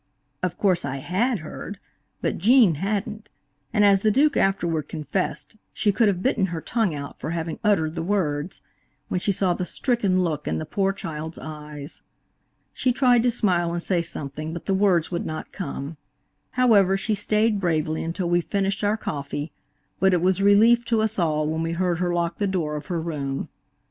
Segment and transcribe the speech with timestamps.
[0.41, 1.77] Of course I had heard,
[2.21, 3.29] but Gene hadn't,
[3.71, 7.59] and as the Duke afterward confessed, she could have bitten her tongue out for having
[7.63, 8.63] uttered the words,
[9.09, 12.01] when she saw the stricken look in the poor child's eyes.
[12.73, 15.97] She tried to smile and say something, but the words would not come.
[16.53, 19.51] However, she stayed bravely until we finished our coffee,
[19.99, 22.75] but it was a relief to us all when we heard her lock the door
[22.75, 23.49] of her room.